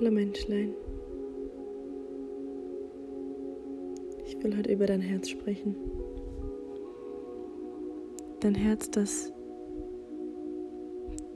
Hallo 0.00 0.12
Menschlein. 0.12 0.72
Ich 4.24 4.42
will 4.42 4.56
heute 4.56 4.72
über 4.72 4.86
dein 4.86 5.02
Herz 5.02 5.28
sprechen. 5.28 5.76
Dein 8.40 8.54
Herz, 8.54 8.90
das 8.90 9.30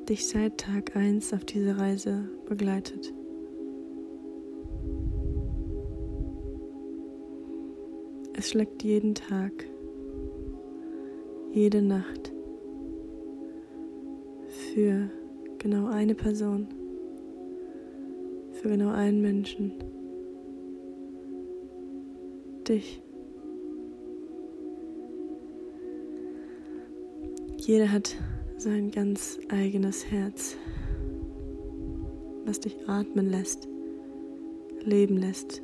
dich 0.08 0.26
seit 0.26 0.56
Tag 0.56 0.96
1 0.96 1.34
auf 1.34 1.44
diese 1.44 1.76
Reise 1.76 2.26
begleitet. 2.46 3.12
Es 8.32 8.48
schlägt 8.48 8.82
jeden 8.82 9.14
Tag, 9.14 9.52
jede 11.52 11.82
Nacht 11.82 12.32
für 14.72 15.10
genau 15.58 15.88
eine 15.88 16.14
Person, 16.14 16.66
für 18.64 18.70
genau 18.70 18.92
einen 18.92 19.20
Menschen, 19.20 19.74
dich. 22.66 23.02
Jeder 27.58 27.92
hat 27.92 28.16
sein 28.56 28.90
ganz 28.90 29.38
eigenes 29.50 30.10
Herz, 30.10 30.56
was 32.46 32.58
dich 32.60 32.88
atmen 32.88 33.28
lässt, 33.28 33.68
leben 34.80 35.18
lässt, 35.18 35.60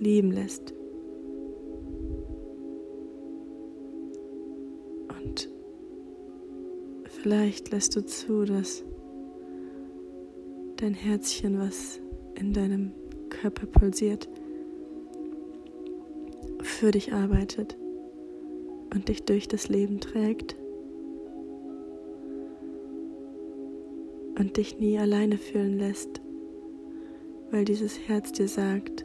lieben 0.00 0.32
lässt. 0.32 0.74
Und 5.06 5.48
vielleicht 7.04 7.70
lässt 7.70 7.94
du 7.94 8.04
zu, 8.04 8.44
dass 8.44 8.82
dein 10.78 10.94
Herzchen, 10.94 11.58
was 11.58 12.00
in 12.36 12.52
deinem 12.52 12.92
Körper 13.30 13.66
pulsiert, 13.66 14.28
für 16.62 16.92
dich 16.92 17.12
arbeitet 17.12 17.76
und 18.94 19.08
dich 19.08 19.24
durch 19.24 19.48
das 19.48 19.68
Leben 19.68 20.00
trägt 20.00 20.56
und 24.38 24.56
dich 24.56 24.78
nie 24.78 24.98
alleine 24.98 25.36
fühlen 25.36 25.78
lässt, 25.78 26.20
weil 27.50 27.64
dieses 27.64 28.08
Herz 28.08 28.32
dir 28.32 28.48
sagt, 28.48 29.04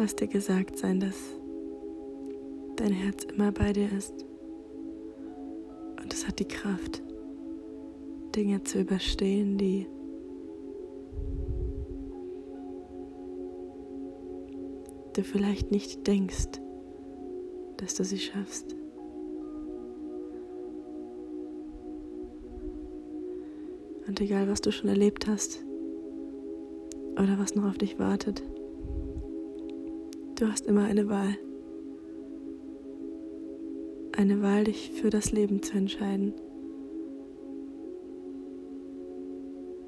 Lass 0.00 0.16
dir 0.16 0.28
gesagt 0.28 0.78
sein, 0.78 0.98
dass 0.98 1.14
dein 2.76 2.90
Herz 2.90 3.24
immer 3.24 3.52
bei 3.52 3.74
dir 3.74 3.92
ist. 3.92 4.24
Und 6.02 6.10
es 6.10 6.26
hat 6.26 6.38
die 6.38 6.48
Kraft, 6.48 7.02
Dinge 8.34 8.64
zu 8.64 8.80
überstehen, 8.80 9.58
die 9.58 9.86
du 15.12 15.22
vielleicht 15.22 15.70
nicht 15.70 16.06
denkst, 16.06 16.48
dass 17.76 17.94
du 17.94 18.02
sie 18.02 18.20
schaffst. 18.20 18.74
Und 24.06 24.18
egal, 24.18 24.48
was 24.48 24.62
du 24.62 24.72
schon 24.72 24.88
erlebt 24.88 25.26
hast 25.26 25.62
oder 27.18 27.38
was 27.38 27.54
noch 27.54 27.68
auf 27.68 27.76
dich 27.76 27.98
wartet, 27.98 28.42
du 30.40 30.48
hast 30.48 30.66
immer 30.66 30.84
eine 30.84 31.08
Wahl 31.08 31.36
eine 34.20 34.42
Wahl, 34.42 34.64
dich 34.64 34.90
für 34.92 35.08
das 35.08 35.32
Leben 35.32 35.62
zu 35.62 35.78
entscheiden. 35.78 36.34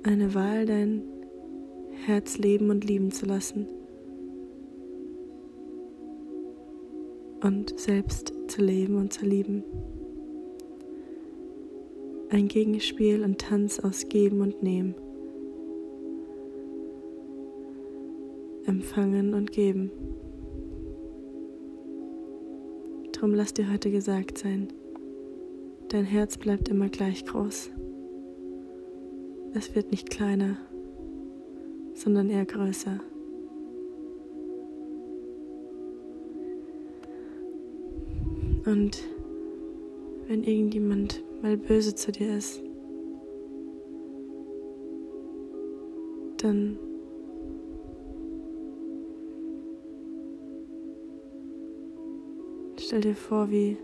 Eine 0.05 0.35
Wahl, 0.35 0.65
dein 0.65 1.03
Herz 2.07 2.39
leben 2.39 2.71
und 2.71 2.85
lieben 2.85 3.11
zu 3.11 3.27
lassen. 3.27 3.69
Und 7.43 7.79
selbst 7.79 8.33
zu 8.49 8.63
leben 8.63 8.97
und 8.97 9.13
zu 9.13 9.27
lieben. 9.27 9.65
Ein 12.31 12.49
Gegenspiel 12.49 13.23
und 13.23 13.39
Tanz 13.39 13.81
aus 13.81 14.09
Geben 14.09 14.41
und 14.41 14.63
Nehmen. 14.63 14.95
Empfangen 18.65 19.35
und 19.35 19.53
Geben. 19.53 19.91
Drum 23.23 23.35
lass 23.35 23.55
dir 23.55 23.71
heute 23.71 23.93
gesagt 23.93 24.37
sein, 24.37 24.67
dein 25.91 26.05
Herz 26.05 26.37
bleibt 26.39 26.69
immer 26.69 26.89
gleich 26.89 27.25
groß. 27.25 27.71
Es 29.55 29.77
wird 29.77 29.93
nicht 29.93 30.11
kleiner, 30.11 30.57
sondern 31.95 32.31
eher 32.31 32.45
größer. 32.45 32.99
Und 38.67 39.05
wenn 40.27 40.43
irgendjemand 40.43 41.23
mal 41.43 41.57
böse 41.57 41.95
zu 41.95 42.11
dir 42.11 42.37
ist, 42.37 42.61
dann 46.39 46.77
Stell 52.93 53.01
dir 53.01 53.15
vor, 53.15 53.51
wie 53.51 53.79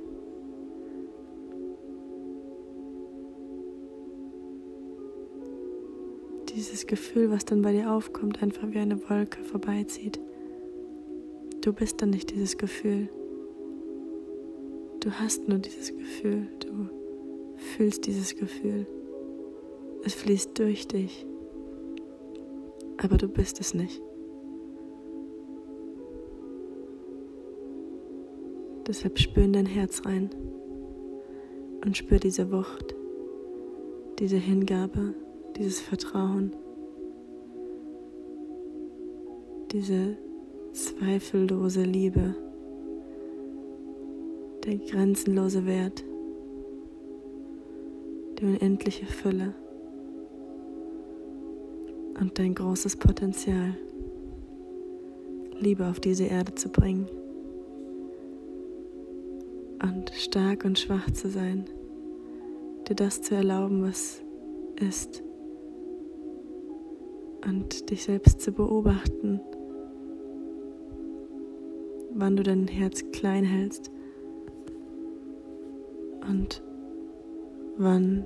dieses 6.50 6.86
Gefühl, 6.86 7.30
was 7.30 7.46
dann 7.46 7.62
bei 7.62 7.72
dir 7.72 7.90
aufkommt, 7.90 8.42
einfach 8.42 8.70
wie 8.70 8.76
eine 8.76 9.00
Wolke 9.08 9.42
vorbeizieht. 9.44 10.20
Du 11.62 11.72
bist 11.72 12.02
dann 12.02 12.10
nicht 12.10 12.32
dieses 12.32 12.58
Gefühl. 12.58 13.08
Du 15.00 15.10
hast 15.12 15.48
nur 15.48 15.58
dieses 15.58 15.96
Gefühl. 15.96 16.46
Du 16.60 16.90
fühlst 17.56 18.04
dieses 18.04 18.36
Gefühl. 18.36 18.86
Es 20.04 20.12
fließt 20.12 20.58
durch 20.58 20.86
dich. 20.86 21.24
Aber 22.98 23.16
du 23.16 23.26
bist 23.26 23.58
es 23.58 23.72
nicht. 23.72 24.02
Deshalb 28.88 29.18
spür 29.18 29.44
in 29.44 29.52
dein 29.52 29.66
Herz 29.66 30.06
rein 30.06 30.30
und 31.84 31.94
spür 31.94 32.18
diese 32.18 32.50
Wucht, 32.50 32.94
diese 34.18 34.38
Hingabe, 34.38 35.12
dieses 35.58 35.78
Vertrauen, 35.78 36.56
diese 39.72 40.16
zweifellose 40.72 41.82
Liebe, 41.82 42.34
der 44.64 44.78
grenzenlose 44.78 45.66
Wert, 45.66 46.02
die 48.38 48.44
unendliche 48.46 49.04
Fülle 49.04 49.52
und 52.18 52.38
dein 52.38 52.54
großes 52.54 52.96
Potenzial, 52.96 53.74
Liebe 55.60 55.86
auf 55.86 56.00
diese 56.00 56.24
Erde 56.24 56.54
zu 56.54 56.70
bringen 56.70 57.06
und 59.82 60.10
stark 60.14 60.64
und 60.64 60.78
schwach 60.78 61.10
zu 61.10 61.28
sein, 61.28 61.64
dir 62.88 62.94
das 62.94 63.22
zu 63.22 63.34
erlauben, 63.34 63.82
was 63.82 64.22
ist 64.76 65.22
und 67.44 67.90
dich 67.90 68.04
selbst 68.04 68.40
zu 68.40 68.52
beobachten, 68.52 69.40
wann 72.14 72.36
du 72.36 72.42
dein 72.42 72.66
Herz 72.66 73.04
klein 73.12 73.44
hältst 73.44 73.90
und 76.28 76.62
wann 77.76 78.24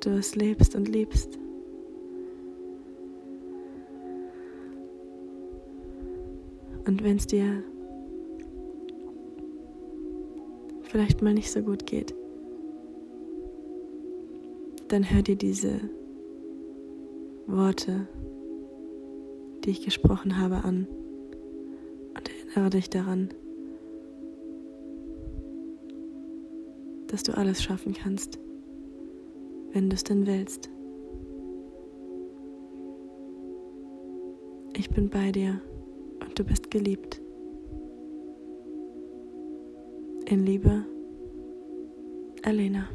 du 0.00 0.10
es 0.10 0.34
lebst 0.34 0.74
und 0.74 0.88
liebst. 0.88 1.38
Und 6.84 7.04
wenn 7.04 7.16
es 7.16 7.26
dir 7.26 7.62
vielleicht 10.92 11.22
mal 11.22 11.32
nicht 11.32 11.50
so 11.50 11.62
gut 11.62 11.86
geht, 11.86 12.14
dann 14.88 15.10
hör 15.10 15.22
dir 15.22 15.36
diese 15.36 15.80
Worte, 17.46 18.06
die 19.64 19.70
ich 19.70 19.86
gesprochen 19.86 20.38
habe, 20.38 20.56
an 20.56 20.86
und 22.14 22.30
erinnere 22.50 22.68
dich 22.68 22.90
daran, 22.90 23.30
dass 27.06 27.22
du 27.22 27.34
alles 27.38 27.62
schaffen 27.62 27.94
kannst, 27.94 28.38
wenn 29.72 29.88
du 29.88 29.94
es 29.94 30.04
denn 30.04 30.26
willst. 30.26 30.68
Ich 34.76 34.90
bin 34.90 35.08
bei 35.08 35.32
dir 35.32 35.58
und 36.20 36.38
du 36.38 36.44
bist 36.44 36.70
geliebt. 36.70 37.21
In 40.32 40.46
Liebe, 40.46 40.86
Elena. 42.42 42.88